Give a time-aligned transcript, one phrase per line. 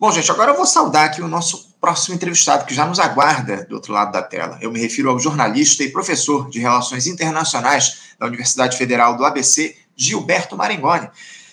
[0.00, 3.64] Bom, gente, agora eu vou saudar aqui o nosso próximo entrevistado, que já nos aguarda
[3.64, 4.56] do outro lado da tela.
[4.62, 9.74] Eu me refiro ao jornalista e professor de Relações Internacionais da Universidade Federal do ABC,
[9.96, 11.08] Gilberto Maringoni.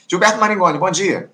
[0.07, 1.31] Gilberto Maringoni, bom dia.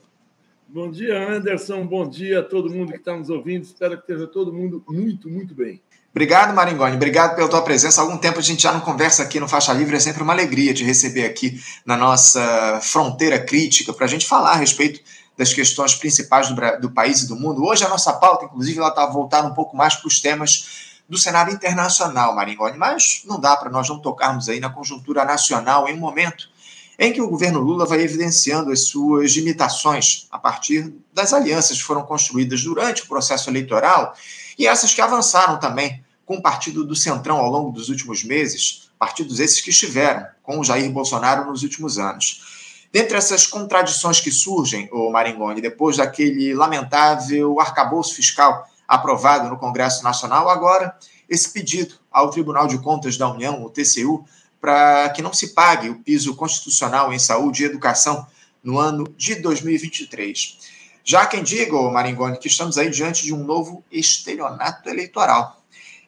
[0.70, 1.86] Bom dia, Anderson.
[1.86, 3.64] Bom dia a todo mundo que está nos ouvindo.
[3.64, 5.82] Espero que esteja todo mundo muito, muito bem.
[6.12, 6.96] Obrigado, Maringoni.
[6.96, 8.00] Obrigado pela tua presença.
[8.00, 9.98] Há algum tempo a gente já não conversa aqui no Faixa Livre.
[9.98, 14.52] É sempre uma alegria te receber aqui na nossa fronteira crítica para a gente falar
[14.52, 15.02] a respeito
[15.38, 17.64] das questões principais do, do, país e do mundo.
[17.64, 21.18] Hoje a nossa pauta, inclusive, ela está voltada um pouco mais para os temas do
[21.18, 25.94] cenário internacional, Maringoni, mas não dá para nós não tocarmos aí na conjuntura nacional em
[25.94, 26.50] um momento
[26.98, 31.84] em que o governo Lula vai evidenciando as suas limitações a partir das alianças que
[31.84, 34.14] foram construídas durante o processo eleitoral
[34.58, 38.92] e essas que avançaram também com o partido do Centrão ao longo dos últimos meses,
[39.00, 42.51] partidos esses que estiveram com o Jair Bolsonaro nos últimos anos.
[42.92, 50.04] Dentre essas contradições que surgem, o Maringoni, depois daquele lamentável arcabouço fiscal aprovado no Congresso
[50.04, 50.98] Nacional, agora
[51.30, 54.26] esse pedido ao Tribunal de Contas da União, o TCU,
[54.60, 58.28] para que não se pague o piso constitucional em saúde e educação
[58.62, 60.58] no ano de 2023.
[61.04, 65.61] Já quem diga, Maringoni, que estamos aí diante de um novo estelionato eleitoral.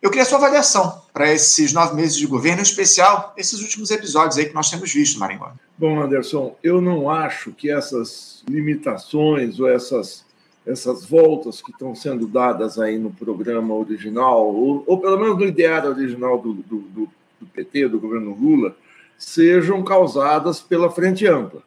[0.03, 3.89] Eu queria a sua avaliação para esses nove meses de governo, em especial esses últimos
[3.89, 5.53] episódios aí que nós temos visto, Maringoni.
[5.77, 10.25] Bom, Anderson, eu não acho que essas limitações ou essas,
[10.67, 15.45] essas voltas que estão sendo dadas aí no programa original, ou, ou pelo menos no
[15.45, 17.09] ideário original do, do, do
[17.43, 18.75] do PT, do governo Lula,
[19.17, 21.61] sejam causadas pela Frente Ampla.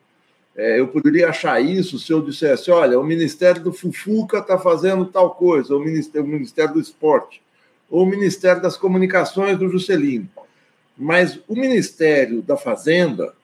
[0.56, 5.05] É, eu poderia achar isso se eu dissesse: olha, o Ministério do Fufuca está fazendo
[5.05, 7.43] tal coisa, o Ministério, o Ministério do Esporte,
[7.91, 10.29] ou o Ministério das Comunicações do Juscelino.
[10.97, 13.34] Mas o Ministério da Fazenda,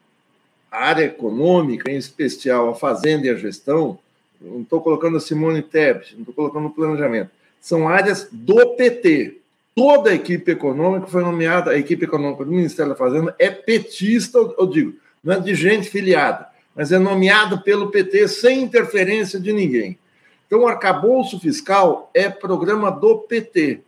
[0.71, 3.99] a área econômica, em especial a Fazenda e a Gestão,
[4.41, 9.43] não estou colocando a Simone Tebet, não estou colocando o planejamento, são áreas do PT
[9.75, 14.39] toda a equipe econômica foi nomeada, a equipe econômica do Ministério da Fazenda é petista,
[14.39, 19.53] eu digo, não é de gente filiada, mas é nomeada pelo PT sem interferência de
[19.53, 19.99] ninguém.
[20.47, 23.81] Então, o arcabouço fiscal é programa do PT.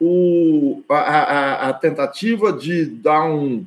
[0.00, 3.64] O, a, a, a tentativa de dar, um,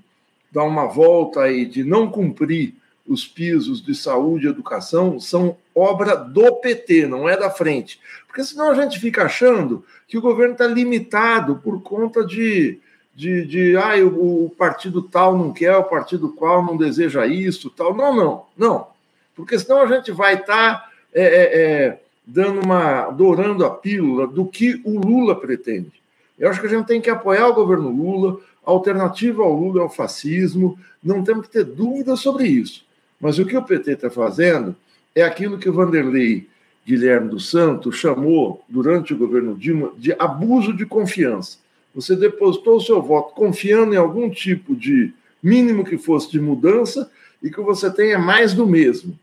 [0.51, 2.73] dar uma volta e de não cumprir
[3.07, 7.99] os pisos de saúde e educação são obra do PT, não é da frente.
[8.27, 12.79] Porque senão a gente fica achando que o governo está limitado por conta de,
[13.15, 17.69] de, de ah, o, o, partido tal não quer, o partido qual não deseja isso,
[17.69, 17.95] tal.
[17.95, 18.87] Não, não, não.
[19.35, 23.09] Porque senão a gente vai estar tá, é, é, é, dando uma.
[23.09, 26.00] dourando a pílula do que o Lula pretende.
[26.41, 29.81] Eu acho que a gente tem que apoiar o governo Lula, a alternativa ao Lula
[29.81, 32.83] é o fascismo, não temos que ter dúvidas sobre isso.
[33.19, 34.75] Mas o que o PT está fazendo
[35.13, 36.49] é aquilo que o Vanderlei
[36.83, 41.59] Guilherme dos Santos chamou, durante o governo Dilma, de abuso de confiança.
[41.93, 45.13] Você depositou o seu voto confiando em algum tipo de
[45.43, 47.07] mínimo que fosse de mudança
[47.43, 49.17] e que você tenha mais do mesmo.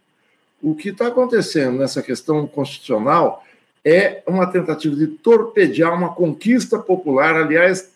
[0.62, 3.44] O que está acontecendo nessa questão constitucional
[3.88, 7.90] é uma tentativa de torpedear uma conquista popular, aliás,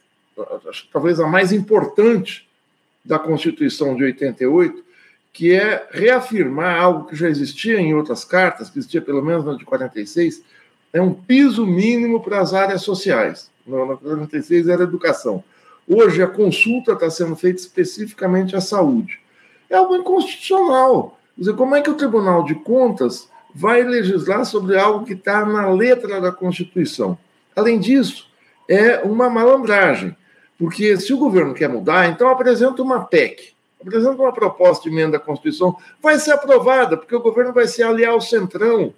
[0.90, 2.48] talvez a mais importante
[3.04, 4.82] da Constituição de 88,
[5.32, 9.54] que é reafirmar algo que já existia em outras cartas, que existia pelo menos na
[9.54, 10.42] de 46,
[10.94, 13.50] é um piso mínimo para as áreas sociais.
[13.66, 15.44] Na 46 era educação.
[15.86, 19.20] Hoje a consulta está sendo feita especificamente à saúde.
[19.68, 21.18] É algo inconstitucional.
[21.34, 25.44] Quer dizer, como é que o Tribunal de Contas vai legislar sobre algo que está
[25.44, 27.18] na letra da Constituição?
[27.54, 28.28] Além disso,
[28.68, 30.16] é uma malandragem,
[30.58, 33.52] porque se o governo quer mudar, então apresenta uma PEC
[33.82, 37.82] apresenta uma proposta de emenda à Constituição, vai ser aprovada, porque o governo vai se
[37.82, 38.94] aliar ao Centrão.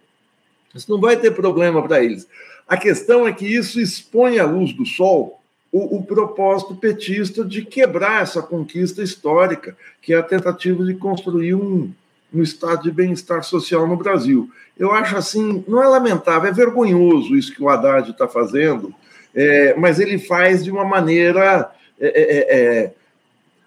[0.75, 2.28] Isso não vai ter problema para eles.
[2.69, 5.41] A questão é que isso expõe à luz do sol
[5.72, 11.54] o, o, propósito petista de quebrar essa conquista histórica, que é a tentativa de construir
[11.54, 11.92] um,
[12.34, 14.50] um estado de bem-estar social no Brasil.
[14.77, 18.95] Eu acho assim, não é lamentável, é vergonhoso isso que o Haddad está fazendo,
[19.34, 21.71] é, mas ele faz de uma maneira.
[21.98, 22.92] É, é, é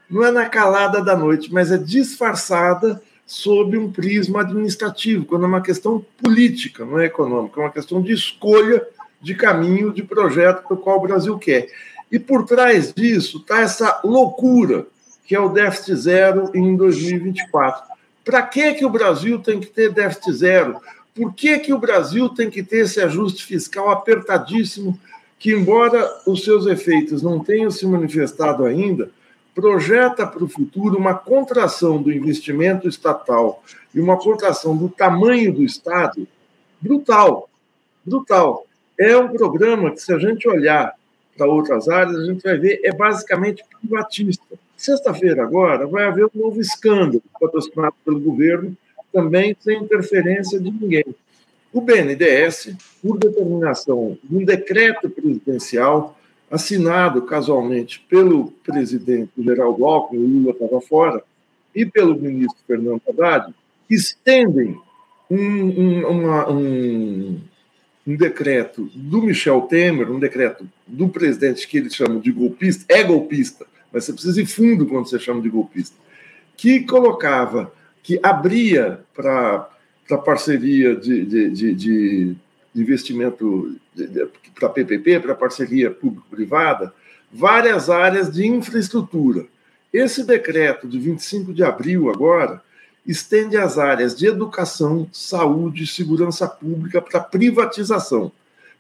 [0.09, 5.47] não é na calada da noite, mas é disfarçada sob um prisma administrativo, quando é
[5.47, 8.87] uma questão política, não é econômica, é uma questão de escolha
[9.21, 11.67] de caminho, de projeto para o qual o Brasil quer.
[12.09, 14.87] E por trás disso está essa loucura
[15.25, 17.83] que é o déficit zero em 2024.
[18.27, 20.81] Para que, que o Brasil tem que ter déficit zero?
[21.15, 24.99] Por que, que o Brasil tem que ter esse ajuste fiscal apertadíssimo,
[25.39, 29.09] que, embora os seus efeitos não tenham se manifestado ainda,
[29.55, 33.63] projeta para o futuro uma contração do investimento estatal
[33.95, 36.27] e uma contração do tamanho do Estado
[36.81, 37.49] brutal.
[38.05, 38.67] brutal.
[38.99, 40.93] É um programa que, se a gente olhar
[41.37, 44.59] para outras áreas, a gente vai ver é basicamente privatista.
[44.77, 48.77] Sexta-feira, agora, vai haver um novo escândalo patrocinado pelo governo,
[49.11, 51.03] também sem interferência de ninguém.
[51.73, 56.15] O BNDES, por determinação de um decreto presidencial
[56.49, 61.23] assinado casualmente pelo presidente Geraldo Alckmin, o Lula estava fora,
[61.73, 63.53] e pelo ministro Fernando Haddad,
[63.89, 64.77] estendem
[65.29, 67.41] um, um, uma, um,
[68.05, 73.03] um decreto do Michel Temer, um decreto do presidente que eles chamam de golpista, é
[73.03, 73.65] golpista,
[73.97, 75.95] mas você precisa ir fundo quando você chama de golpista,
[76.55, 77.73] que colocava,
[78.03, 79.67] que abria para
[80.23, 82.35] parceria de, de, de, de
[82.75, 83.75] investimento
[84.53, 86.93] para PPP, para parceria público-privada,
[87.33, 89.45] várias áreas de infraestrutura.
[89.91, 92.61] Esse decreto de 25 de abril, agora,
[93.03, 98.31] estende as áreas de educação, saúde e segurança pública para privatização.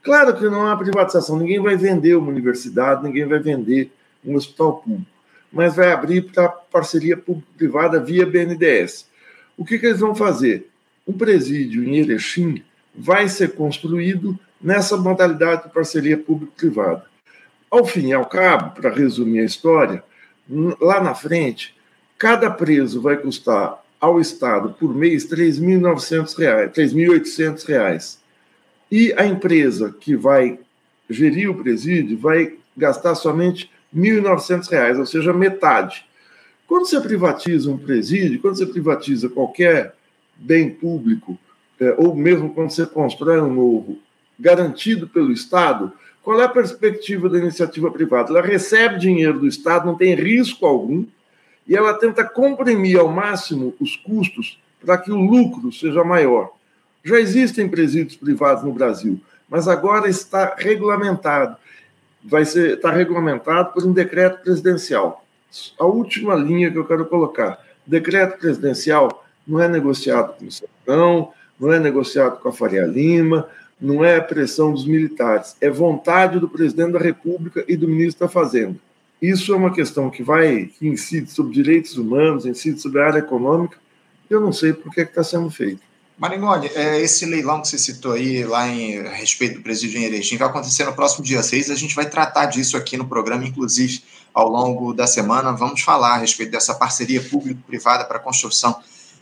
[0.03, 3.91] Claro que não há privatização, ninguém vai vender uma universidade, ninguém vai vender
[4.25, 5.11] um hospital público,
[5.51, 9.07] mas vai abrir para parceria público-privada via BNDES.
[9.57, 10.69] O que, que eles vão fazer?
[11.07, 17.05] Um presídio em Erechim vai ser construído nessa modalidade de parceria público-privada.
[17.69, 20.03] Ao fim e ao cabo, para resumir a história,
[20.81, 21.75] lá na frente,
[22.17, 28.17] cada preso vai custar ao Estado por mês R$ 3.900, R$ 3.800.
[28.91, 30.59] E a empresa que vai
[31.09, 36.05] gerir o presídio vai gastar somente R$ 1.900, ou seja, metade.
[36.67, 39.95] Quando você privatiza um presídio, quando você privatiza qualquer
[40.35, 41.37] bem público,
[41.79, 43.99] é, ou mesmo quando você constrói um novo,
[44.39, 48.31] garantido pelo Estado, qual é a perspectiva da iniciativa privada?
[48.31, 51.05] Ela recebe dinheiro do Estado, não tem risco algum,
[51.65, 56.51] e ela tenta comprimir ao máximo os custos para que o lucro seja maior.
[57.03, 59.19] Já existem presídios privados no Brasil,
[59.49, 61.55] mas agora está regulamentado.
[62.27, 65.23] Vai ser está regulamentado por um decreto presidencial.
[65.79, 71.31] A última linha que eu quero colocar: decreto presidencial não é negociado com o Centrão,
[71.59, 73.47] não é negociado com a Faria Lima,
[73.79, 78.31] não é pressão dos militares, é vontade do presidente da República e do ministro da
[78.31, 78.75] Fazenda.
[79.21, 83.19] Isso é uma questão que vai, que incide sobre direitos humanos, incide sobre a área
[83.19, 83.77] econômica.
[84.29, 85.86] Eu não sei por que está sendo feito.
[86.17, 90.05] Maringoni, é, esse leilão que você citou aí, lá em a respeito do presídio em
[90.05, 91.69] Erechim, vai acontecer no próximo dia 6.
[91.69, 94.03] A gente vai tratar disso aqui no programa, inclusive
[94.33, 95.51] ao longo da semana.
[95.51, 98.81] Vamos falar a respeito dessa parceria público-privada para a construção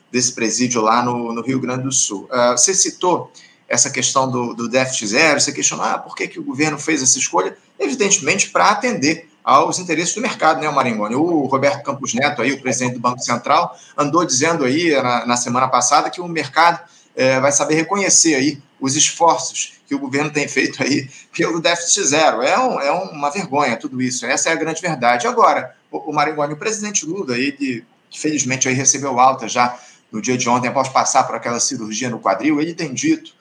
[0.10, 2.30] desse presídio lá no, no Rio Grande do Sul.
[2.32, 3.30] Uh, você citou
[3.68, 7.04] essa questão do, do déficit zero, você questionou ah, por que, que o governo fez
[7.04, 11.14] essa escolha, evidentemente para atender aos interesses do mercado, né, Maringoni?
[11.14, 15.38] O Roberto Campos Neto, aí, o presidente do Banco Central, andou dizendo aí na, na
[15.38, 16.80] semana passada que o mercado
[17.16, 22.04] é, vai saber reconhecer aí os esforços que o governo tem feito aí pelo déficit
[22.06, 22.42] zero.
[22.42, 25.28] É, um, é uma vergonha tudo isso, essa é a grande verdade.
[25.28, 29.78] Agora, o, o Maringoni, o presidente Lula, ele, felizmente aí recebeu alta já
[30.12, 33.34] no dia de ontem, após passar por aquela cirurgia no quadril, ele tem dito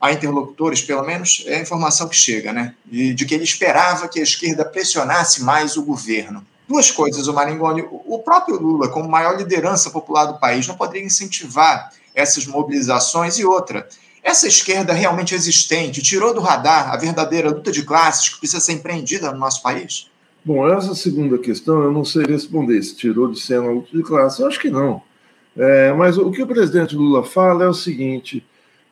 [0.00, 2.74] a interlocutores, pelo menos é a informação que chega, né?
[2.84, 6.44] De, de, que ele esperava que a esquerda pressionasse mais o governo.
[6.68, 7.84] Duas coisas, o Maringoni.
[7.90, 13.38] O próprio Lula, como maior liderança popular do país, não poderia incentivar essas mobilizações.
[13.38, 13.88] E outra,
[14.22, 18.74] essa esquerda realmente existente tirou do radar a verdadeira luta de classes que precisa ser
[18.74, 20.08] empreendida no nosso país?
[20.44, 22.80] Bom, essa segunda questão eu não sei responder.
[22.82, 25.02] Se tirou de cena a luta de classes, eu acho que não.
[25.56, 28.46] É, mas o que o presidente Lula fala é o seguinte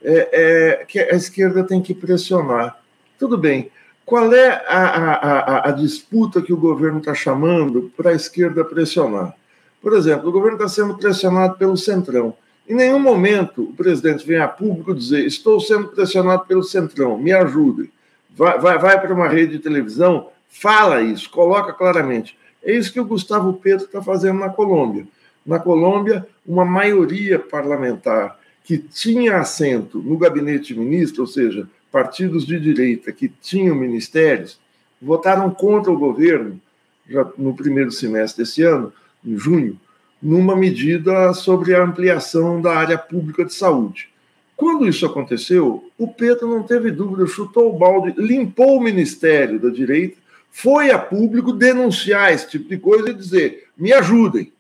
[0.09, 2.79] é, é, que a esquerda tem que pressionar.
[3.19, 3.73] Tudo bem.
[4.05, 9.35] Qual é a, a, a disputa que o governo está chamando para a esquerda pressionar?
[9.83, 12.37] Por exemplo, o governo está sendo pressionado pelo Centrão.
[12.69, 17.33] Em nenhum momento o presidente vem a público dizer: estou sendo pressionado pelo Centrão, me
[17.33, 17.91] ajudem.
[18.31, 22.39] Vai, vai, vai para uma rede de televisão, fala isso, coloca claramente.
[22.63, 25.07] É isso que o Gustavo Petro está fazendo na Colômbia.
[25.45, 28.36] Na Colômbia, uma maioria parlamentar
[28.67, 34.59] que tinha assento no gabinete de ministro, ou seja, partidos de direita que tinham ministérios,
[35.01, 36.61] votaram contra o governo
[37.09, 38.93] já no primeiro semestre desse ano,
[39.25, 39.79] em junho,
[40.21, 44.09] numa medida sobre a ampliação da área pública de saúde.
[44.57, 49.71] Quando isso aconteceu, o Petro não teve dúvida, chutou o balde, limpou o ministério da
[49.71, 50.17] direita,
[50.51, 54.53] foi a público denunciar esse tipo de coisa e dizer: me ajudem.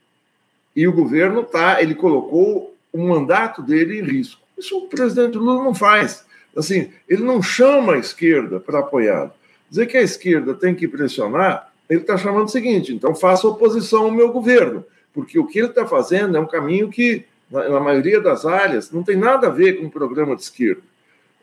[0.76, 4.40] E o governo tá, ele colocou o mandato dele em risco.
[4.56, 6.24] Isso o presidente Lula não faz.
[6.56, 9.32] Assim, ele não chama a esquerda para apoiá-lo.
[9.68, 14.04] Dizer que a esquerda tem que pressionar, ele está chamando o seguinte: então faça oposição
[14.04, 17.80] ao meu governo, porque o que ele está fazendo é um caminho que, na, na,
[17.80, 20.82] maioria das áreas, não tem nada a ver com o programa de esquerda.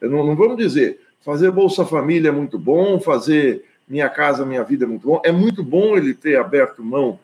[0.01, 4.83] Não, não vamos dizer Fazer Bolsa Família é muito bom, fazer Minha Casa Minha Vida
[4.83, 5.21] é muito bom.
[5.23, 7.17] É muito bom ele ter aberto mão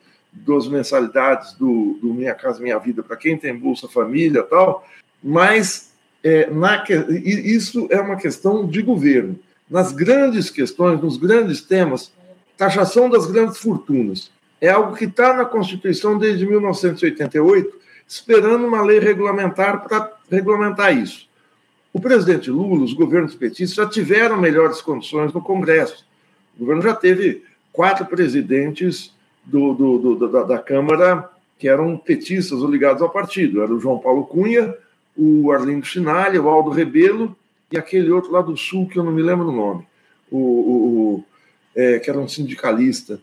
[0.45, 4.85] das mensalidades do, do Minha Casa Minha Vida para quem tem Bolsa Família tal,
[5.23, 5.91] mas
[6.23, 6.83] é, na,
[7.15, 9.39] isso é uma questão de governo.
[9.69, 12.11] Nas grandes questões, nos grandes temas,
[12.57, 14.31] taxação das grandes fortunas.
[14.59, 21.29] É algo que está na Constituição desde 1988, esperando uma lei regulamentar para regulamentar isso.
[21.93, 26.05] O presidente Lula, os governos petistas já tiveram melhores condições no Congresso.
[26.55, 29.13] O governo já teve quatro presidentes
[29.45, 33.61] do, do, do, da, da, Câmara que eram petistas ou ligados ao partido.
[33.61, 34.73] Era o João Paulo Cunha,
[35.17, 37.35] o Arlindo Chinalha, o Aldo Rebelo
[37.71, 39.85] e aquele outro lá do Sul, que eu não me lembro o nome,
[40.31, 41.23] o, o
[41.75, 43.19] é, que era um sindicalista.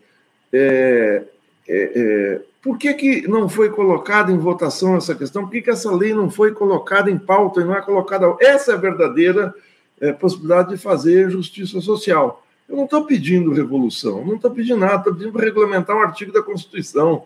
[0.51, 1.23] É,
[1.67, 5.43] é, é, por que, que não foi colocada em votação essa questão?
[5.43, 8.35] Por que, que essa lei não foi colocada em pauta e não é colocada?
[8.39, 9.53] Essa é a verdadeira
[9.99, 12.43] é, possibilidade de fazer justiça social.
[12.67, 16.33] Eu não estou pedindo revolução, não estou pedindo nada, estou pedindo para regulamentar um artigo
[16.33, 17.23] da Constituição.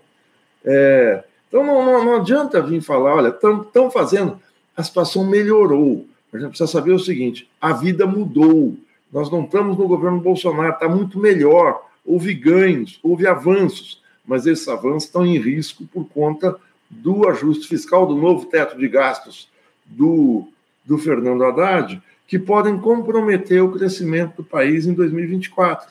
[0.64, 4.40] É, então não, não, não, adianta vir falar, olha, estão fazendo,
[4.78, 6.06] a situação melhorou.
[6.32, 8.78] A gente precisa saber o seguinte: a vida mudou.
[9.12, 11.86] Nós não estamos no governo Bolsonaro, está muito melhor.
[12.06, 16.56] Houve ganhos, houve avanços, mas esses avanços estão em risco por conta
[16.90, 19.50] do ajuste fiscal, do novo teto de gastos
[19.86, 20.48] do,
[20.86, 22.02] do Fernando Haddad,
[22.32, 25.90] que podem comprometer o crescimento do país em 2024.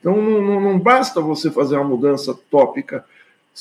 [0.00, 3.04] Então, não, não basta você fazer uma mudança tópica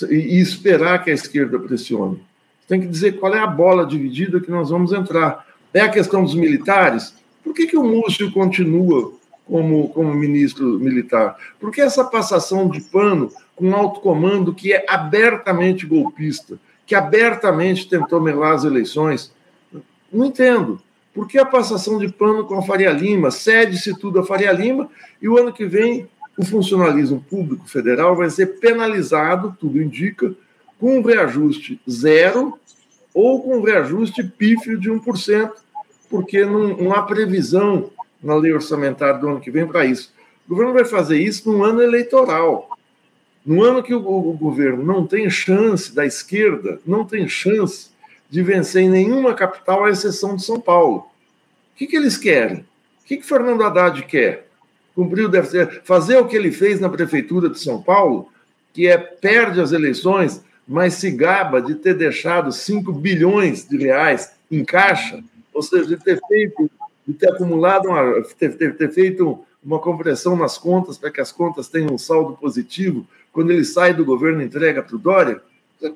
[0.10, 2.24] e, esperar que a esquerda pressione.
[2.70, 5.46] Tem que dizer qual é a bola dividida que nós vamos entrar.
[5.74, 7.14] É a questão dos militares?
[7.44, 9.12] Por que, que o Múcio continua
[9.46, 11.36] como, como ministro militar?
[11.60, 16.96] Por que essa passação de pano com um alto comando que é abertamente golpista, que
[16.96, 19.34] abertamente tentou melar as eleições?
[20.10, 20.82] Não entendo.
[21.14, 23.32] Por que a passação de pano com a Faria Lima?
[23.32, 24.90] Cede-se tudo a Faria Lima
[25.22, 30.34] e o ano que vem o funcionalismo público federal vai ser penalizado, tudo indica,
[30.80, 32.58] com um reajuste zero
[33.14, 35.52] ou com um reajuste pífio de 1%,
[36.10, 37.92] porque não, não há previsão
[38.24, 40.14] na lei orçamentária do ano que vem para isso.
[40.48, 42.70] O governo vai fazer isso num ano eleitoral.
[43.46, 47.91] No ano que o, o, governo não tem chance, da esquerda, não tem chance
[48.32, 51.00] de vencer em nenhuma capital, à exceção de São Paulo.
[51.00, 51.06] O
[51.76, 52.60] que, que eles querem?
[52.60, 54.48] O que, que Fernando Haddad quer?
[54.96, 58.30] Cumprir o déficit, fazer o que ele fez na prefeitura de São Paulo,
[58.74, 64.32] que é perde as eleições, mas se gaba de ter deixado 5 bilhões de reais
[64.50, 65.22] em caixa,
[65.54, 66.72] ou seja, de ter feito,
[67.06, 71.34] de ter acumulado, uma, ter, ter, ter feito uma compressão nas contas para que as
[71.34, 75.42] contas tenham um saldo positivo, quando ele sai do governo entrega para o Dória?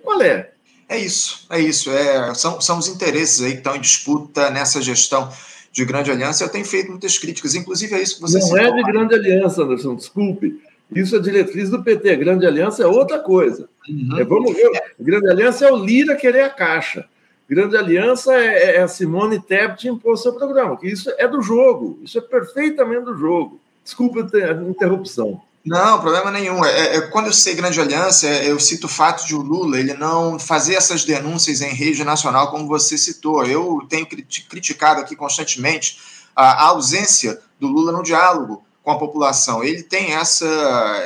[0.03, 0.51] Qual é?
[0.87, 1.89] É isso, é isso.
[1.91, 5.29] É, são, são os interesses aí que estão em disputa nessa gestão
[5.71, 6.43] de grande aliança.
[6.43, 9.63] Eu tenho feito muitas críticas, inclusive é isso que você Não é de grande aliança,
[9.63, 10.61] Anderson, desculpe.
[10.93, 12.15] Isso é diretriz do PT.
[12.17, 13.67] Grande aliança é outra coisa.
[13.89, 14.19] Uhum.
[14.19, 14.71] É, vamos ver.
[14.99, 17.05] Grande aliança é o Lira querer a caixa.
[17.49, 20.77] Grande aliança é, é a Simone Tebet impor seu programa.
[20.77, 21.99] Que isso é do jogo.
[22.03, 23.59] Isso é perfeitamente do jogo.
[23.83, 25.41] Desculpa a interrupção.
[25.65, 26.63] Não, problema nenhum.
[26.63, 29.41] É, é, é, quando eu sei grande aliança, é, eu cito o fato de o
[29.41, 33.43] Lula ele não fazer essas denúncias em rede nacional, como você citou.
[33.43, 35.99] Eu tenho criticado aqui constantemente
[36.35, 39.63] a, ausência do Lula no diálogo com a população.
[39.63, 40.45] Ele tem essa,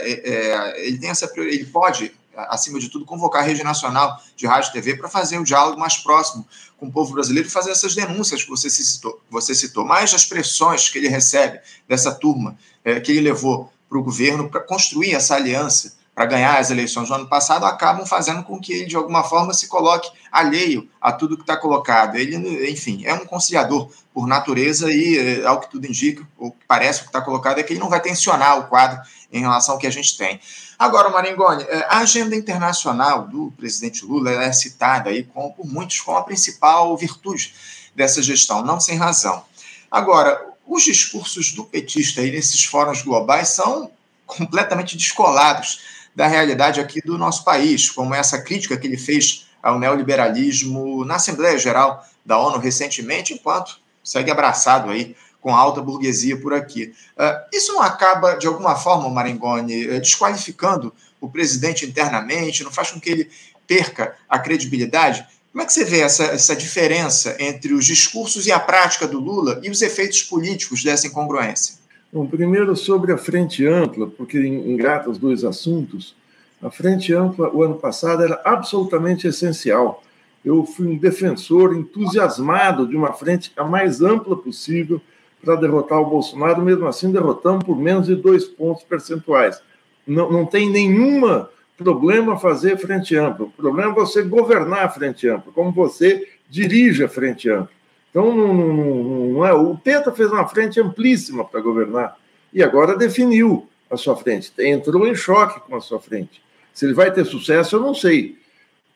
[0.01, 4.46] é, é ele tem essa, ele pode, acima de tudo, convocar a rede nacional de
[4.46, 6.46] rádio e TV para fazer um diálogo mais próximo
[6.78, 9.22] com o povo brasileiro e fazer essas denúncias que você citou.
[9.30, 9.86] Você citou.
[9.86, 14.50] Mais as pressões que ele recebe dessa turma é, que ele levou para o governo
[14.50, 18.74] para construir essa aliança para ganhar as eleições do ano passado acabam fazendo com que
[18.74, 22.17] ele, de alguma forma, se coloque alheio a tudo que está colocado.
[22.17, 27.03] Ele, enfim, é um conciliador por natureza e, eh, ao que tudo indica, ou parece
[27.03, 29.00] que está colocado, é que ele não vai tensionar o quadro
[29.31, 30.41] em relação ao que a gente tem.
[30.77, 36.01] Agora, Maringoni, eh, a agenda internacional do presidente Lula é citada aí com, por muitos
[36.01, 37.55] como a principal virtude
[37.96, 39.46] dessa gestão, não sem razão.
[39.89, 43.92] Agora, os discursos do petista aí nesses fóruns globais são
[44.26, 45.82] completamente descolados
[46.16, 51.16] da realidade aqui do nosso país, como essa crítica que ele fez ao neoliberalismo na
[51.16, 56.94] Assembleia Geral da ONU recentemente, enquanto segue abraçado aí com a alta burguesia por aqui.
[57.18, 62.92] Uh, isso não acaba, de alguma forma, Marengoni, uh, desqualificando o presidente internamente, não faz
[62.92, 63.32] com que ele
[63.66, 65.26] perca a credibilidade?
[65.51, 69.20] Como é que você vê essa, essa diferença entre os discursos e a prática do
[69.20, 71.75] Lula e os efeitos políticos dessa incongruência?
[72.13, 76.15] Bom, primeiro sobre a frente ampla, porque engata os dois assuntos.
[76.62, 80.03] A frente ampla, o ano passado, era absolutamente essencial.
[80.46, 85.01] Eu fui um defensor entusiasmado de uma frente a mais ampla possível
[85.44, 89.62] para derrotar o Bolsonaro, mesmo assim derrotamos por menos de dois pontos percentuais.
[90.06, 91.46] Não, não tem nenhum
[91.80, 93.46] problema fazer frente ampla.
[93.46, 97.72] O problema é você governar a frente ampla, como você dirige a frente ampla.
[98.10, 99.54] Então, não, não, não é.
[99.54, 102.18] O Peta fez uma frente amplíssima para governar
[102.54, 106.42] e agora definiu a sua frente, entrou em choque com a sua frente.
[106.74, 108.38] Se ele vai ter sucesso, eu não sei.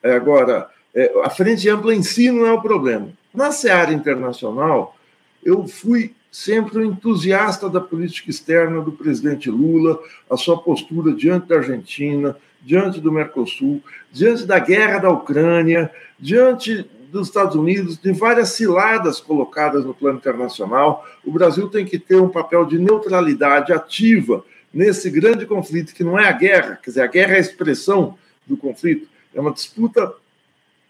[0.04, 3.10] É, agora, é, a frente ampla em si não é o problema.
[3.34, 4.96] Na seara internacional,
[5.44, 10.00] eu fui sempre um entusiasta da política externa do presidente Lula,
[10.30, 16.89] a sua postura diante da Argentina, diante do Mercosul, diante da guerra da Ucrânia, diante
[17.12, 21.05] dos Estados Unidos, de várias ciladas colocadas no plano internacional.
[21.24, 24.43] O Brasil tem que ter um papel de neutralidade ativa
[24.74, 28.17] nesse grande conflito, que não é a guerra, quer dizer, a guerra é a expressão
[28.48, 30.12] do conflito, é uma disputa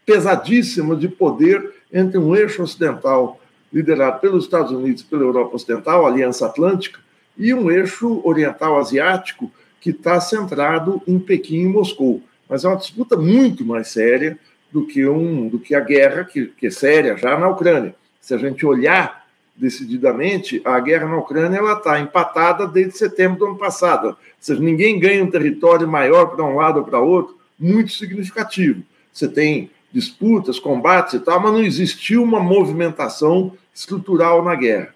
[0.05, 3.39] pesadíssima de poder entre um eixo ocidental
[3.71, 6.99] liderado pelos Estados Unidos pela Europa Ocidental, Aliança Atlântica,
[7.37, 9.51] e um eixo oriental asiático
[9.83, 12.23] que está centrado em Pequim e Moscou.
[12.47, 14.39] Mas é uma disputa muito mais séria
[14.71, 17.93] do que, um, do que a guerra, que, que é séria já na Ucrânia.
[18.21, 23.57] Se a gente olhar decididamente, a guerra na Ucrânia está empatada desde setembro do ano
[23.57, 24.07] passado.
[24.07, 28.83] Ou seja, ninguém ganha um território maior para um lado ou para outro, muito significativo.
[29.11, 34.95] Você tem disputas, combates e tal, mas não existiu uma movimentação estrutural na guerra.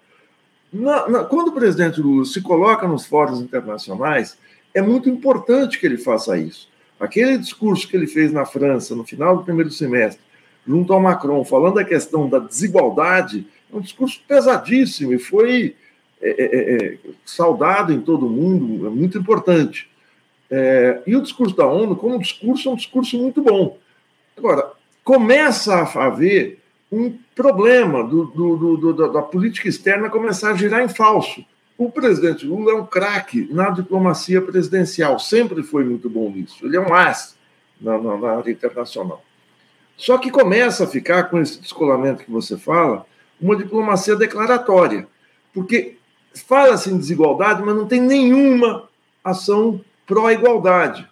[0.72, 4.38] Na, na, quando o presidente Lula se coloca nos fóruns internacionais,
[4.74, 6.68] é muito importante que ele faça isso.
[6.98, 10.20] Aquele discurso que ele fez na França no final do primeiro semestre,
[10.66, 15.76] junto ao Macron, falando da questão da desigualdade, é um discurso pesadíssimo e foi
[16.20, 19.88] é, é, é, é saudado em todo o mundo, é muito importante.
[20.50, 23.78] É, e o discurso da ONU, como discurso, é um discurso muito bom.
[24.36, 24.72] Agora,
[25.04, 26.58] começa a haver
[26.90, 31.44] um problema do, do, do, da política externa começar a girar em falso.
[31.78, 36.66] O presidente Lula é um craque na diplomacia presidencial, sempre foi muito bom nisso.
[36.66, 37.38] Ele é um as
[37.80, 39.22] na, na, na área internacional.
[39.96, 43.06] Só que começa a ficar, com esse descolamento que você fala,
[43.40, 45.06] uma diplomacia declaratória.
[45.54, 45.96] Porque
[46.34, 48.88] fala-se em desigualdade, mas não tem nenhuma
[49.22, 51.08] ação pró-igualdade.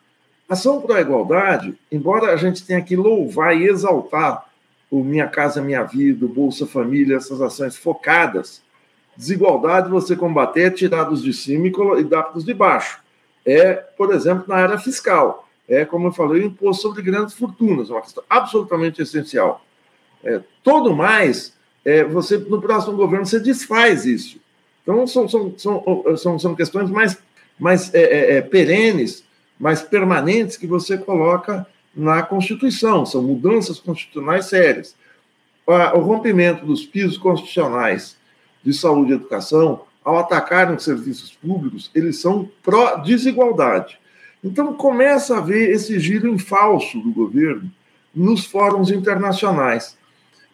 [0.48, 4.46] Ação pró-igualdade, embora a gente tenha que louvar e exaltar
[4.90, 8.62] o Minha Casa Minha Vida, o Bolsa Família, essas ações focadas,
[9.16, 13.00] desigualdade você combater é tirar dos de cima e dar para os de baixo.
[13.44, 15.48] É, por exemplo, na área fiscal.
[15.68, 19.64] É, como eu falei, o imposto sobre grandes fortunas, uma questão absolutamente essencial.
[20.22, 24.40] É, todo mais é, você no próximo governo você desfaz isso.
[24.82, 27.16] Então são, são, são, são, são questões mais,
[27.58, 29.24] mais é, é, é, perenes,
[29.58, 33.06] mais permanentes que você coloca na Constituição.
[33.06, 34.96] São mudanças constitucionais sérias.
[35.66, 38.15] O rompimento dos pisos constitucionais
[38.66, 43.96] de saúde e educação, ao atacarem os serviços públicos, eles são pró-desigualdade.
[44.42, 47.70] Então começa a haver esse giro em falso do governo
[48.12, 49.96] nos fóruns internacionais.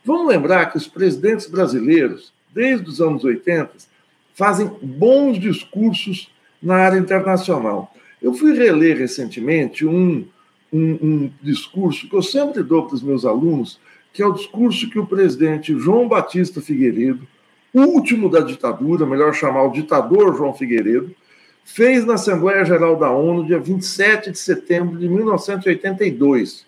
[0.05, 3.71] Vamos lembrar que os presidentes brasileiros, desde os anos 80,
[4.35, 6.31] fazem bons discursos
[6.63, 7.95] na área internacional.
[8.21, 10.27] Eu fui reler recentemente um,
[10.71, 13.81] um, um discurso que eu sempre dou para os meus alunos,
[14.13, 17.27] que é o discurso que o presidente João Batista Figueiredo,
[17.75, 21.15] último da ditadura, melhor chamar o ditador João Figueiredo,
[21.65, 26.67] fez na Assembleia Geral da ONU, dia 27 de setembro de 1982.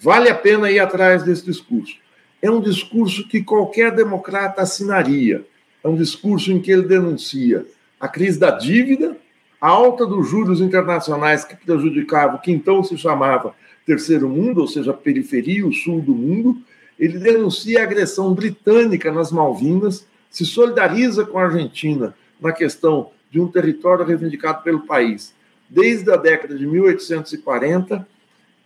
[0.00, 1.96] Vale a pena ir atrás desse discurso
[2.40, 5.44] é um discurso que qualquer democrata assinaria.
[5.82, 7.66] É um discurso em que ele denuncia
[7.98, 9.16] a crise da dívida,
[9.60, 14.68] a alta dos juros internacionais que prejudicava o que então se chamava terceiro mundo, ou
[14.68, 16.58] seja, periferia, o sul do mundo.
[16.98, 23.40] Ele denuncia a agressão britânica nas Malvinas, se solidariza com a Argentina na questão de
[23.40, 25.34] um território reivindicado pelo país
[25.68, 28.06] desde a década de 1840,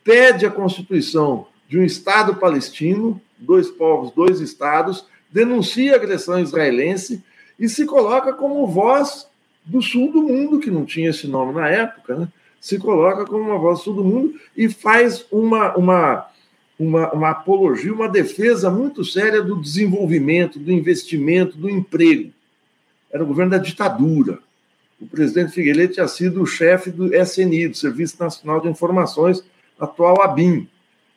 [0.05, 7.23] pede a constituição de um Estado palestino, dois povos, dois estados, denuncia a agressão israelense
[7.59, 9.27] e se coloca como voz
[9.65, 12.29] do sul do mundo, que não tinha esse nome na época, né?
[12.61, 16.27] se coloca como uma voz do sul do mundo e faz uma, uma,
[16.85, 22.33] uma, uma apologia, uma defesa muito séria do desenvolvimento, do investimento, do emprego.
[23.13, 24.39] Era o governo da ditadura.
[25.01, 29.45] O presidente Figueiredo tinha sido o chefe do SNI, do Serviço Nacional de Informações,
[29.79, 30.69] atual ABIN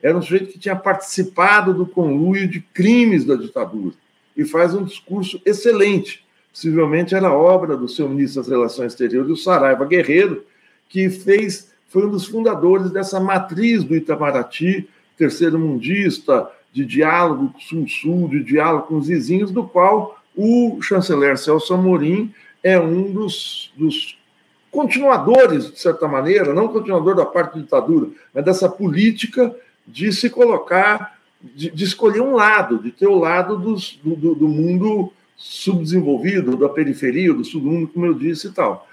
[0.05, 3.95] era um sujeito que tinha participado do conluio de crimes da ditadura
[4.37, 6.23] e faz um discurso excelente.
[6.53, 10.45] Possivelmente era obra do seu ministro das Relações Exteriores, o Saraiva Guerreiro,
[10.87, 18.27] que fez, foi um dos fundadores dessa matriz do Itamaraty, terceiro mundista, de diálogo sul-sul,
[18.27, 24.17] de diálogo com os vizinhos, do qual o chanceler Celso Amorim é um dos, dos
[24.69, 29.55] continuadores, de certa maneira, não continuador da parte da ditadura, mas dessa política
[29.87, 34.47] de se colocar, de, de escolher um lado, de ter o lado dos, do, do,
[34.47, 38.85] mundo subdesenvolvido, da periferia, do submundo, como eu disse e tal.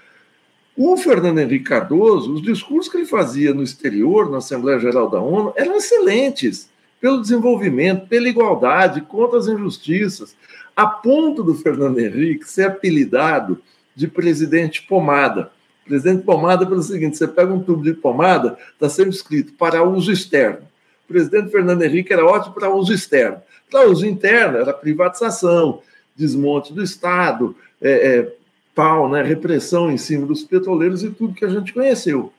[0.75, 5.21] O Fernando Henrique Cardoso, os discursos que ele fazia no exterior, na Assembleia Geral da
[5.21, 10.35] ONU, eram excelentes pelo desenvolvimento, pela igualdade, contra as injustiças,
[10.75, 13.61] a ponto do Fernando Henrique ser apelidado
[13.95, 15.51] de presidente pomada.
[15.85, 20.11] Presidente pomada pelo seguinte: você pega um tubo de pomada, está sempre escrito para uso
[20.11, 20.65] externo.
[21.05, 23.37] O presidente Fernando Henrique era ótimo para uso externo.
[23.69, 25.81] Para uso interno, era privatização,
[26.15, 28.35] desmonte do Estado, é, é,
[28.75, 32.31] pau, né, repressão em cima dos petroleiros e tudo que a gente conheceu.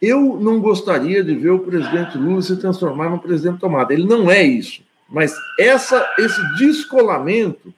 [0.00, 3.92] Eu não gostaria de ver o presidente Lula se transformar num presidente tomada.
[3.92, 4.82] Ele não é isso.
[5.08, 7.72] Mas essa, esse descolamento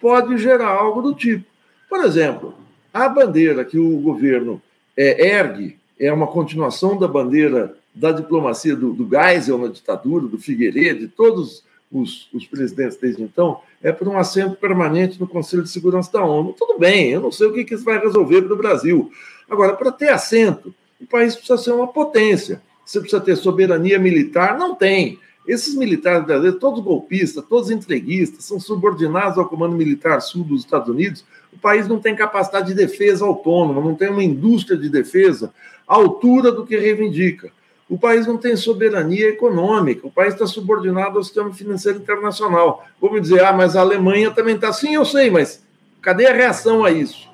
[0.00, 1.44] pode gerar algo do tipo.
[1.88, 2.54] Por exemplo,
[2.92, 4.60] a bandeira que o governo
[4.96, 10.38] é, ergue é uma continuação da bandeira da diplomacia do, do Geisel na ditadura, do
[10.38, 15.62] Figueiredo, de todos os, os, presidentes desde então, é por um assento permanente no Conselho
[15.62, 16.54] de Segurança da ONU.
[16.58, 19.10] Tudo bem, eu não sei o que, que isso vai resolver para o Brasil.
[19.48, 22.62] Agora, para ter assento, o país precisa ser uma potência.
[22.84, 24.58] Você precisa ter soberania militar?
[24.58, 25.18] Não tem.
[25.46, 30.88] Esses militares brasileiros, todos golpistas, todos entreguistas, são subordinados ao Comando Militar Sul dos Estados
[30.88, 31.24] Unidos.
[31.52, 35.52] O país não tem capacidade de defesa autônoma, não tem uma indústria de defesa
[35.86, 37.50] à altura do que reivindica.
[37.92, 42.86] O país não tem soberania econômica, o país está subordinado ao sistema financeiro internacional.
[42.98, 45.62] Vamos dizer, ah, mas a Alemanha também está assim, eu sei, mas
[46.00, 47.28] cadê a reação a isso?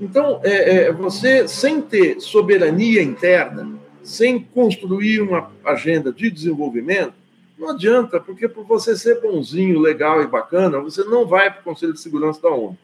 [0.00, 3.68] Então, é, é, você, sem ter soberania interna,
[4.02, 7.12] sem construir uma agenda de desenvolvimento,
[7.58, 11.64] não adianta, porque por você ser bonzinho, legal e bacana, você não vai para o
[11.64, 12.78] Conselho de Segurança da ONU.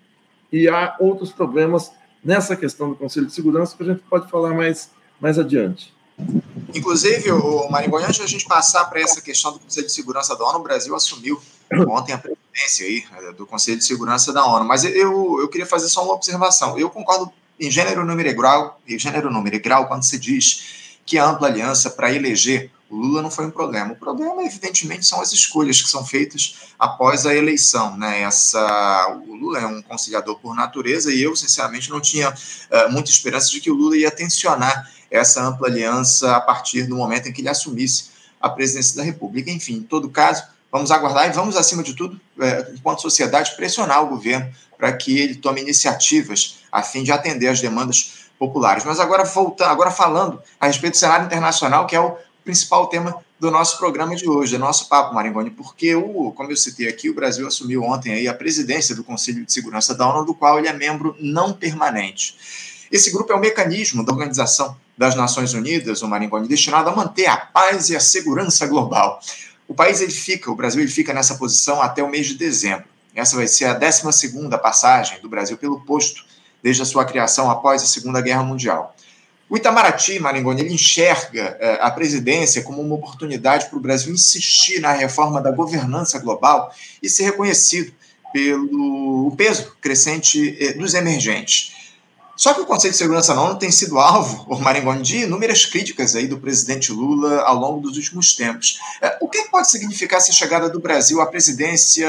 [0.53, 1.91] E há outros problemas
[2.23, 5.97] nessa questão do Conselho de Segurança que a gente pode falar mais, mais adiante.
[6.75, 10.37] Inclusive, o Marinho, antes de a gente passar para essa questão do Conselho de Segurança
[10.37, 11.41] da ONU, o Brasil assumiu
[11.89, 14.65] ontem a presidência aí eh, do Conselho de Segurança da ONU.
[14.65, 16.79] Mas eu, eu queria fazer só uma observação.
[16.79, 20.99] Eu concordo em gênero, número e grau, em gênero, número e grau, quando se diz
[21.05, 23.93] que a ampla aliança para eleger o Lula não foi um problema.
[23.93, 27.97] O problema, evidentemente, são as escolhas que são feitas após a eleição.
[27.97, 28.23] Né?
[28.23, 33.11] Essa, o Lula é um conciliador por natureza e eu, sinceramente, não tinha uh, muita
[33.11, 37.33] esperança de que o Lula ia tensionar essa ampla aliança a partir do momento em
[37.33, 39.51] que ele assumisse a presidência da República.
[39.51, 44.03] Enfim, em todo caso, vamos aguardar e vamos, acima de tudo, uh, enquanto sociedade, pressionar
[44.03, 48.85] o governo para que ele tome iniciativas a fim de atender às demandas populares.
[48.85, 52.17] Mas agora voltando, agora falando a respeito do cenário internacional, que é o
[52.49, 56.57] principal tema do nosso programa de hoje, do nosso papo, Maringoni, porque, o, como eu
[56.57, 60.25] citei aqui, o Brasil assumiu ontem aí a presidência do Conselho de Segurança da ONU,
[60.25, 62.35] do qual ele é membro não permanente.
[62.91, 67.27] Esse grupo é um mecanismo da Organização das Nações Unidas, o Maringoni, destinado a manter
[67.27, 69.21] a paz e a segurança global.
[69.69, 72.87] O país ele fica, o Brasil ele fica nessa posição até o mês de dezembro.
[73.15, 74.05] Essa vai ser a 12
[74.63, 76.25] passagem do Brasil pelo posto
[76.63, 78.97] desde a sua criação após a Segunda Guerra Mundial.
[79.51, 84.79] O Itamaraty, Maringoni, ele enxerga eh, a presidência como uma oportunidade para o Brasil insistir
[84.79, 86.71] na reforma da governança global
[87.03, 87.91] e ser reconhecido
[88.31, 91.73] pelo peso crescente eh, dos emergentes.
[92.37, 95.65] Só que o Conselho de Segurança da ONU tem sido alvo, o Maringoni, de inúmeras
[95.65, 98.79] críticas aí do presidente Lula ao longo dos últimos tempos.
[99.01, 102.07] Eh, o que pode significar essa chegada do Brasil à presidência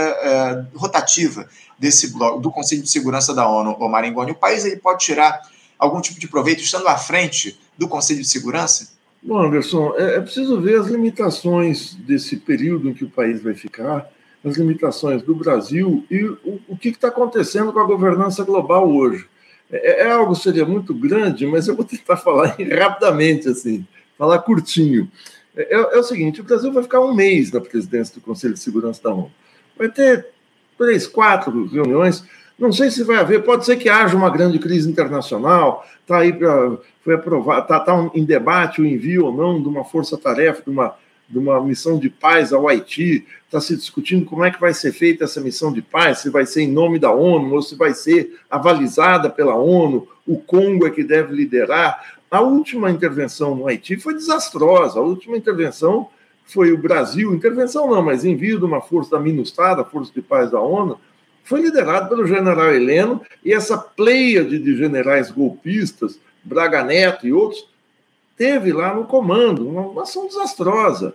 [0.75, 1.47] rotativa
[1.80, 4.32] desse bloco, do Conselho de Segurança da ONU, o Maringoni?
[4.32, 5.41] O país ele pode tirar
[5.80, 8.89] algum tipo de proveito estando à frente do Conselho de Segurança?
[9.24, 13.54] Bom, Anderson, é, é preciso ver as limitações desse período em que o país vai
[13.54, 14.10] ficar,
[14.44, 19.26] as limitações do Brasil e o, o que está acontecendo com a governança global hoje.
[19.72, 23.86] É, é, algo seria muito grande, mas eu vou tentar falar rapidamente, assim,
[24.18, 25.10] falar curtinho.
[25.56, 28.54] É, é, é, o seguinte: o Brasil vai ficar um mês na presidência do Conselho
[28.54, 29.32] de Segurança da ONU.
[29.78, 30.28] Vai ter
[30.78, 32.24] três, quatro reuniões.
[32.60, 36.34] Não sei se vai haver, pode ser que haja uma grande crise internacional, está aí
[36.34, 36.78] para.
[37.02, 40.93] Foi aprovado, está tá em debate o envio ou não de uma força-tarefa, de uma,
[41.30, 44.91] de uma missão de paz ao Haiti, está se discutindo como é que vai ser
[44.91, 47.93] feita essa missão de paz, se vai ser em nome da ONU ou se vai
[47.93, 52.17] ser avalizada pela ONU, o Congo é que deve liderar.
[52.30, 56.10] A última intervenção no Haiti foi desastrosa, a última intervenção
[56.45, 60.60] foi o Brasil, intervenção não, mas envio de uma força da Força de Paz da
[60.60, 61.00] ONU,
[61.43, 67.67] foi liderado pelo general Heleno e essa pleiade de generais golpistas, Braga Neto e outros,
[68.38, 71.13] teve lá no comando, uma, ação desastrosa.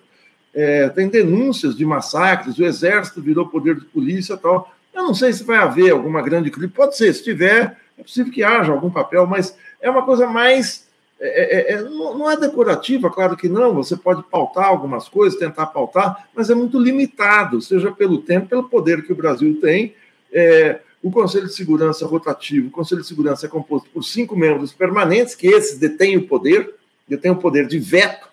[0.52, 4.72] É, tem denúncias de massacres, o exército virou poder de polícia tal.
[4.92, 8.32] Eu não sei se vai haver alguma grande crise, pode ser, se tiver, é possível
[8.32, 10.86] que haja algum papel, mas é uma coisa mais.
[11.18, 15.66] É, é, é não é decorativa, claro que não, você pode pautar algumas coisas, tentar
[15.66, 19.94] pautar, mas é muito limitado, seja pelo tempo, pelo poder que o Brasil tem.
[20.34, 24.72] É, o Conselho de Segurança rotativo, o Conselho de Segurança é composto por cinco membros
[24.72, 26.74] permanentes, que esses detêm o poder,
[27.06, 28.26] detêm o poder de veto,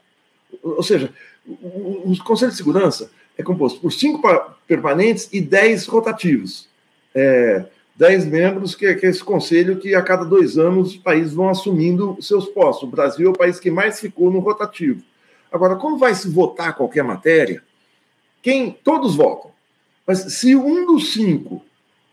[0.64, 1.14] ou seja,
[1.46, 4.22] o, o Conselho de Segurança é composto por cinco
[4.68, 6.68] permanentes e dez rotativos.
[7.14, 11.34] É, dez membros, que, que é esse conselho que a cada dois anos os países
[11.34, 12.88] vão assumindo seus postos.
[12.88, 15.04] O Brasil é o país que mais ficou no rotativo.
[15.52, 17.62] Agora, como vai se votar qualquer matéria,
[18.42, 19.52] quem todos votam.
[20.08, 21.64] Mas se um dos cinco,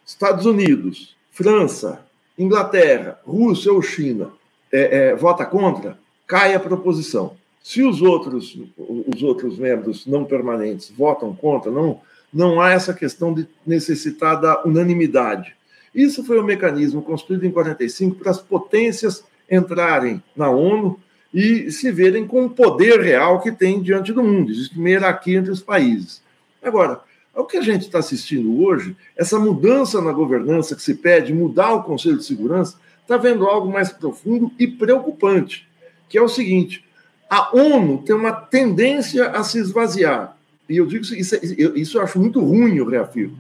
[0.09, 2.01] Estados Unidos, França,
[2.39, 4.31] Inglaterra, Rússia ou China,
[4.73, 7.37] é, é, vota contra, cai a proposição.
[7.63, 12.01] Se os outros, os outros membros não permanentes votam contra, não,
[12.33, 15.55] não há essa questão de necessitar da unanimidade.
[15.95, 20.99] Isso foi um mecanismo construído em 45 para as potências entrarem na ONU
[21.35, 24.51] e se verem com o poder real que tem diante do mundo.
[24.51, 26.23] Existe uma hierarquia entre os países.
[26.63, 27.01] Agora,
[27.41, 31.73] o que a gente está assistindo hoje, essa mudança na governança que se pede, mudar
[31.73, 35.67] o Conselho de Segurança, está vendo algo mais profundo e preocupante,
[36.09, 36.85] que é o seguinte:
[37.31, 40.37] a ONU tem uma tendência a se esvaziar.
[40.69, 43.39] E eu digo isso, isso eu acho muito ruim, eu reafirmo.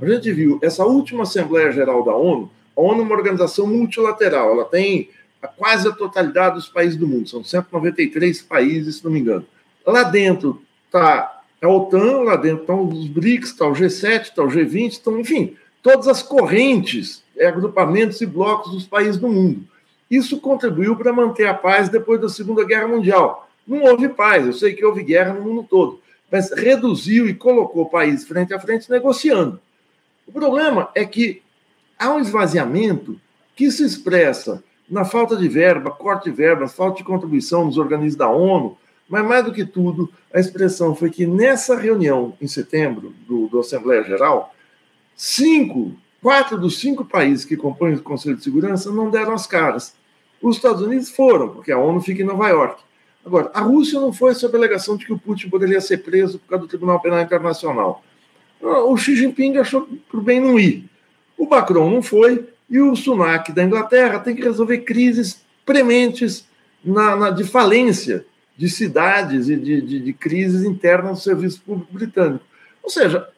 [0.00, 4.52] A gente viu essa última Assembleia Geral da ONU, a ONU é uma organização multilateral,
[4.52, 5.10] ela tem
[5.56, 9.44] quase a totalidade dos países do mundo, são 193 países, se não me engano.
[9.84, 14.48] Lá dentro está a OTAN, lá dentro estão os BRICS, está o G7, está o
[14.48, 19.64] G20, estão, enfim, todas as correntes, agrupamentos e blocos dos países do mundo.
[20.10, 23.48] Isso contribuiu para manter a paz depois da Segunda Guerra Mundial.
[23.66, 27.86] Não houve paz, eu sei que houve guerra no mundo todo, mas reduziu e colocou
[27.86, 29.60] países frente a frente negociando.
[30.26, 31.42] O problema é que
[31.98, 33.20] há um esvaziamento
[33.54, 38.16] que se expressa na falta de verba, corte de verba, falta de contribuição nos organismos
[38.16, 38.76] da ONU,
[39.08, 43.60] mas mais do que tudo, a expressão foi que nessa reunião em setembro do, do
[43.60, 44.54] Assembleia Geral,
[45.16, 45.92] cinco,
[46.22, 49.94] quatro dos cinco países que compõem o Conselho de Segurança não deram as caras.
[50.42, 52.82] Os Estados Unidos foram, porque a ONU fica em Nova York.
[53.24, 56.38] Agora, a Rússia não foi sob a alegação de que o Putin poderia ser preso
[56.38, 58.02] por causa do Tribunal Penal Internacional.
[58.60, 60.88] O Xi Jinping achou por bem não ir.
[61.36, 66.46] O Macron não foi, e o Sunak da Inglaterra tem que resolver crises prementes
[66.84, 68.26] na, na de falência
[68.58, 72.44] de cidades e de, de, de crises internas do serviço público britânico.
[72.82, 73.28] Ou seja,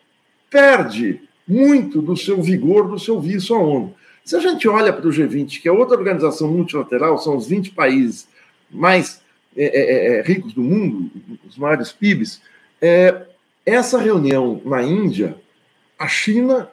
[0.49, 3.95] perde muito do seu vigor, do seu vício à ONU.
[4.25, 7.73] Se a gente olha para o G20, que é outra organização multilateral, são os 20
[7.73, 8.27] países
[8.71, 9.21] mais
[9.55, 11.11] é, é, é, é, ricos do mundo,
[11.47, 12.41] os maiores PIBs,
[12.81, 13.27] é,
[13.67, 15.37] essa reunião na Índia,
[15.99, 16.69] a China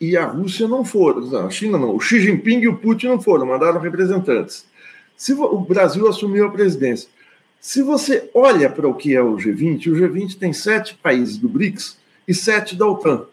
[0.00, 1.46] e a Rússia não foram.
[1.46, 4.66] A China não, o Xi Jinping e o Putin não foram, mandaram representantes.
[5.16, 7.08] Se o Brasil assumiu a presidência.
[7.62, 11.48] Se você olha para o que é o G20, o G20 tem sete países do
[11.48, 11.96] BRICS
[12.26, 13.24] e sete da OTAN.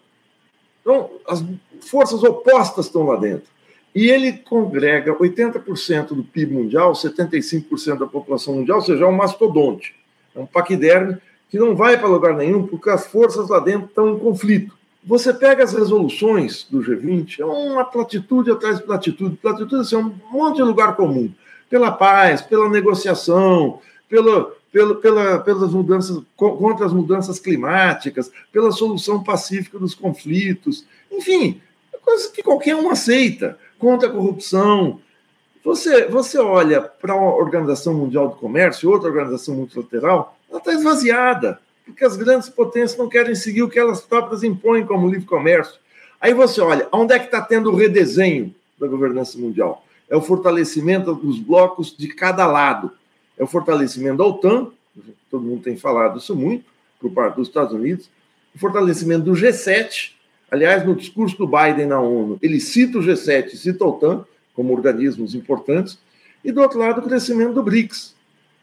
[0.80, 1.44] Então, as
[1.80, 3.48] forças opostas estão lá dentro.
[3.92, 9.12] E ele congrega 80% do PIB mundial, 75% da população mundial, ou seja, é um
[9.12, 9.96] mastodonte.
[10.32, 11.16] É um paquiderme
[11.50, 14.78] que não vai para lugar nenhum porque as forças lá dentro estão em conflito.
[15.02, 19.36] Você pega as resoluções do G20, é uma platitude atrás de platitude.
[19.38, 21.28] Platitude assim, é um monte de lugar comum.
[21.68, 29.22] Pela paz, pela negociação, pela, pela, pela, pelas mudanças, contra as mudanças climáticas, pela solução
[29.22, 30.84] pacífica dos conflitos.
[31.10, 31.60] Enfim,
[31.94, 35.00] é coisa que qualquer um aceita contra a corrupção.
[35.64, 41.60] Você, você olha para a Organização Mundial do Comércio, outra organização multilateral, ela está esvaziada,
[41.86, 45.78] porque as grandes potências não querem seguir o que elas próprias impõem como livre comércio.
[46.20, 49.84] Aí você olha, onde é que está tendo o redesenho da governança mundial?
[50.08, 52.90] É o fortalecimento dos blocos de cada lado.
[53.40, 54.68] É o fortalecimento da OTAN,
[55.28, 56.64] todo mundo tem falado isso muito,
[57.00, 58.08] por parte dos Estados Unidos,
[58.54, 60.12] o fortalecimento do G7,
[60.50, 64.74] Aliás, no discurso do Biden na ONU, ele cita o G7 cita a OTAN como
[64.74, 65.98] organismos importantes,
[66.44, 68.16] e do outro lado, o crescimento do BRICS.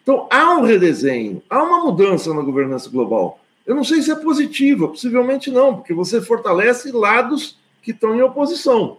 [0.03, 3.39] Então, há um redesenho, há uma mudança na governança global.
[3.65, 8.21] Eu não sei se é positiva, possivelmente não, porque você fortalece lados que estão em
[8.21, 8.97] oposição.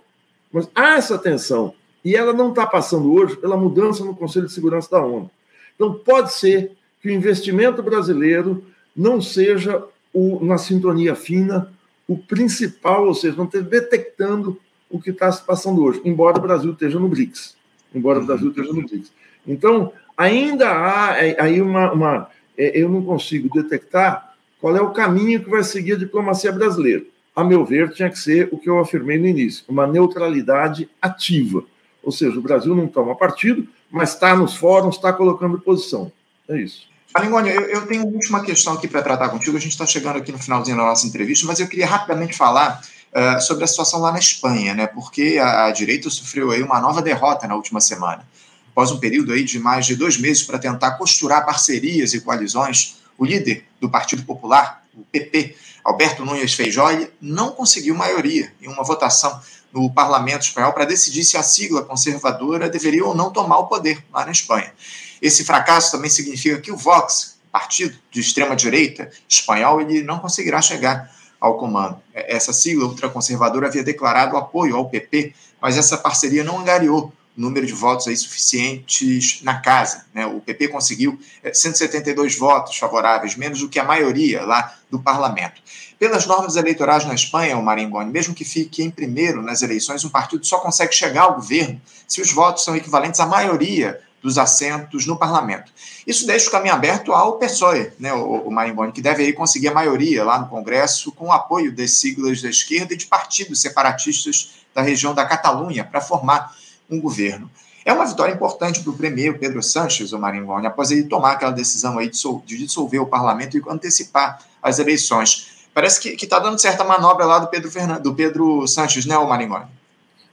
[0.51, 4.53] Mas há essa tensão, e ela não está passando hoje pela mudança no Conselho de
[4.53, 5.31] Segurança da ONU.
[5.79, 8.65] Então, pode ser que o investimento brasileiro
[8.97, 11.73] não seja o, na sintonia fina
[12.09, 14.59] o principal, ou seja, não esteja detectando
[14.91, 17.55] o que está se passando hoje, embora o Brasil esteja no BRICS.
[17.95, 19.13] Embora o Brasil esteja no BRICS.
[19.47, 22.31] Então, ainda há é, aí uma, uma.
[22.57, 27.05] É, eu não consigo detectar qual é o caminho que vai seguir a diplomacia brasileira.
[27.37, 31.63] a meu ver, tinha que ser o que eu afirmei no início, uma neutralidade ativa.
[32.03, 36.13] Ou seja, o Brasil não toma partido, mas está nos fóruns, está colocando posição.
[36.49, 36.89] É isso.
[37.15, 39.57] Alingoni, eu, eu tenho uma última questão aqui para tratar contigo.
[39.57, 42.81] A gente está chegando aqui no finalzinho da nossa entrevista, mas eu queria rapidamente falar
[43.13, 44.87] uh, sobre a situação lá na Espanha, né?
[44.87, 48.27] Porque a, a, direita sofreu aí uma nova derrota na última semana.
[48.71, 52.99] Após um período aí de mais de dois meses para tentar costurar parcerias e coalizões,
[53.17, 59.41] o líder do Partido Popular, PP, Alberto Núñez Feijóo, não conseguiu maioria em uma votação
[59.73, 64.05] no parlamento espanhol para decidir se a sigla conservadora deveria ou não tomar o poder
[64.13, 64.73] lá na Espanha.
[65.21, 71.11] Esse fracasso também significa que o Vox, partido de extrema-direita espanhol, ele não conseguirá chegar
[71.41, 72.01] ao comando.
[72.15, 77.73] Essa sigla ultraconservadora havia declarado apoio ao PP, mas essa parceria não angariou número de
[77.73, 80.05] votos aí suficientes na casa.
[80.13, 80.27] Né?
[80.27, 81.19] O PP conseguiu
[81.53, 85.63] 172 eh, votos favoráveis, menos do que a maioria lá do parlamento.
[85.99, 90.09] Pelas normas eleitorais na Espanha, o Maringoni, mesmo que fique em primeiro nas eleições, um
[90.09, 95.07] partido só consegue chegar ao governo se os votos são equivalentes à maioria dos assentos
[95.07, 95.73] no parlamento.
[96.05, 99.69] Isso deixa o caminho aberto ao PSOE, né, o, o Marimboni, que deve aí conseguir
[99.69, 103.61] a maioria lá no Congresso com o apoio das siglas da esquerda e de partidos
[103.61, 106.53] separatistas da região da Catalunha para formar
[106.91, 107.51] um governo.
[107.85, 111.53] É uma vitória importante para o premier Pedro Sanches, o Marimboni, após ele tomar aquela
[111.53, 112.11] decisão aí
[112.45, 115.67] de dissolver o parlamento e antecipar as eleições.
[115.73, 119.29] Parece que está dando certa manobra lá do Pedro, Fernando, do Pedro Sanches, né, o
[119.29, 119.67] Maringoni?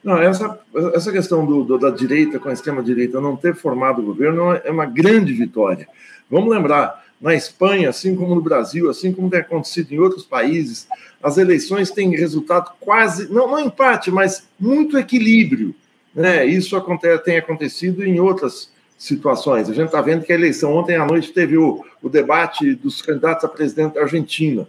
[0.03, 0.59] Não, essa,
[0.93, 4.69] essa questão do, do, da direita com a extrema-direita não ter formado o governo é
[4.69, 5.87] uma grande vitória.
[6.29, 10.87] Vamos lembrar, na Espanha, assim como no Brasil, assim como tem acontecido em outros países,
[11.23, 15.73] as eleições têm resultado quase, não, não empate, mas muito equilíbrio.
[16.15, 16.45] Né?
[16.45, 19.69] Isso acontece, tem acontecido em outras situações.
[19.69, 23.01] A gente está vendo que a eleição ontem à noite teve o, o debate dos
[23.01, 24.67] candidatos a presidente da Argentina.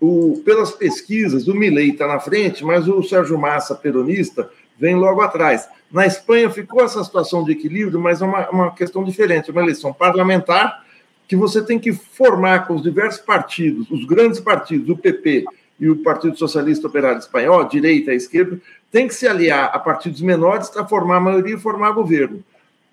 [0.00, 5.20] O, pelas pesquisas, o Milei está na frente, mas o Sérgio Massa, peronista, vem logo
[5.20, 5.68] atrás.
[5.90, 9.62] Na Espanha ficou essa situação de equilíbrio, mas é uma, uma questão diferente, é uma
[9.62, 10.84] eleição parlamentar
[11.26, 15.44] que você tem que formar com os diversos partidos, os grandes partidos, o PP
[15.78, 18.58] e o Partido Socialista Operário Espanhol, direita e esquerda,
[18.90, 22.42] tem que se aliar a partidos menores para formar a maioria e formar governo.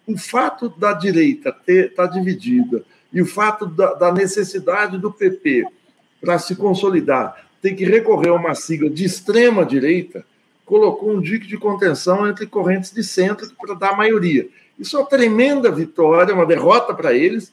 [0.05, 5.65] O fato da direita estar tá dividida e o fato da, da necessidade do PP
[6.21, 10.23] para se consolidar ter que recorrer a uma sigla de extrema direita
[10.63, 14.47] colocou um dique de contenção entre correntes de centro para dar maioria.
[14.77, 17.51] Isso é uma tremenda vitória, uma derrota para eles.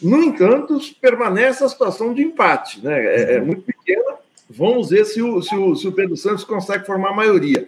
[0.00, 2.96] No entanto, permanece a situação de empate, né?
[3.04, 4.13] É, é muito pequena.
[4.48, 7.66] Vamos ver se o, se, o, se o Pedro Santos consegue formar maioria.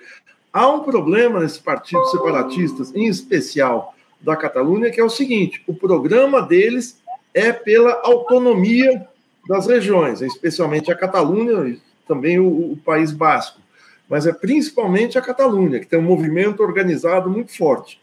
[0.52, 5.74] Há um problema nesses partidos separatistas, em especial da Catalunha, que é o seguinte: o
[5.74, 7.00] programa deles
[7.34, 9.06] é pela autonomia
[9.48, 13.60] das regiões, especialmente a Catalunha e também o, o País Basco
[14.08, 18.00] mas é principalmente a Catalunha, que tem um movimento organizado muito forte.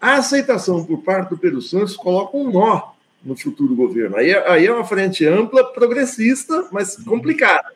[0.00, 2.92] A aceitação por parte do Pedro Santos coloca um nó
[3.24, 4.16] no futuro governo.
[4.16, 7.72] Aí, aí é uma frente ampla, progressista, mas complicada.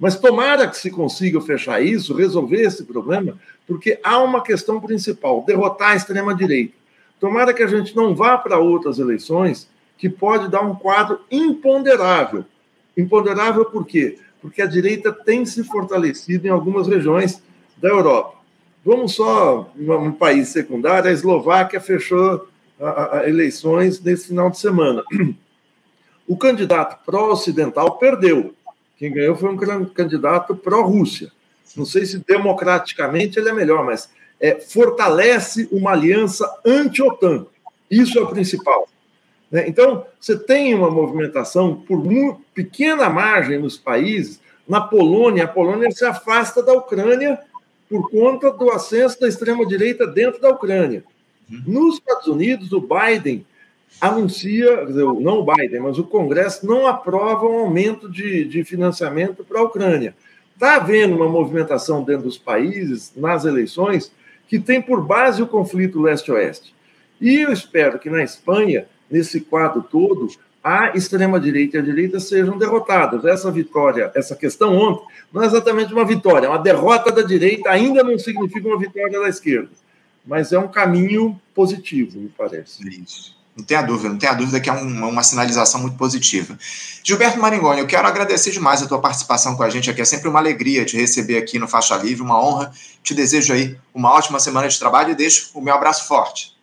[0.00, 5.44] Mas tomara que se consiga fechar isso, resolver esse problema, porque há uma questão principal:
[5.46, 6.74] derrotar a extrema-direita.
[7.20, 12.44] Tomara que a gente não vá para outras eleições que pode dar um quadro imponderável.
[12.96, 14.18] Imponderável por quê?
[14.40, 17.42] porque a direita tem se fortalecido em algumas regiões
[17.76, 18.38] da Europa.
[18.84, 22.48] Vamos só um país secundário, a Eslováquia fechou
[23.24, 25.02] eleições nesse final de semana.
[26.26, 28.54] O candidato pró-ocidental perdeu.
[29.00, 31.32] Quem ganhou foi um candidato pró-Rússia.
[31.74, 37.46] Não sei se democraticamente ele é melhor, mas é, fortalece uma aliança anti-OTAN.
[37.90, 38.86] Isso é o principal.
[39.50, 39.66] Né?
[39.66, 42.04] Então, você tem uma movimentação por
[42.52, 44.38] pequena margem nos países.
[44.68, 47.40] Na Polônia, a Polônia se afasta da Ucrânia
[47.88, 51.02] por conta do ascenso da extrema-direita dentro da Ucrânia.
[51.50, 51.62] Uhum.
[51.66, 53.46] Nos Estados Unidos, o Biden
[54.00, 59.60] anuncia, não o Biden, mas o Congresso não aprova um aumento de, de financiamento para
[59.60, 60.14] a Ucrânia.
[60.54, 64.12] Está havendo uma movimentação dentro dos países, nas eleições,
[64.46, 66.74] que tem por base o conflito leste-oeste.
[67.20, 70.28] E eu espero que na Espanha nesse quadro todo,
[70.62, 73.24] a extrema-direita e a direita sejam derrotadas.
[73.24, 77.70] Essa vitória, essa questão ontem, não é exatamente uma vitória, é uma derrota da direita
[77.70, 79.70] ainda não significa uma vitória da esquerda,
[80.24, 82.86] mas é um caminho positivo, me parece.
[82.88, 83.39] Isso.
[83.56, 86.56] Não tenha dúvida, não tenha dúvida que é uma, uma sinalização muito positiva.
[87.02, 90.00] Gilberto Maringoni, eu quero agradecer demais a tua participação com a gente aqui.
[90.00, 92.72] É sempre uma alegria te receber aqui no Faixa Livre, uma honra.
[93.02, 96.56] Te desejo aí uma ótima semana de trabalho e deixo o meu abraço forte.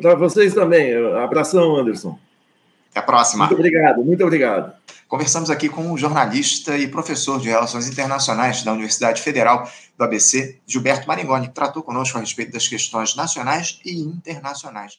[0.00, 0.94] Para vocês também.
[1.22, 2.18] Abração, Anderson.
[2.90, 3.46] Até a próxima.
[3.46, 4.72] Muito obrigado, muito obrigado.
[5.08, 10.58] Conversamos aqui com o jornalista e professor de Relações Internacionais da Universidade Federal do ABC,
[10.66, 14.98] Gilberto Maringoni, que tratou conosco a respeito das questões nacionais e internacionais.